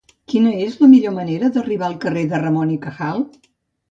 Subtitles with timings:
[0.31, 3.23] Quina és la millor manera d'arribar al carrer de Ramón y Cajal?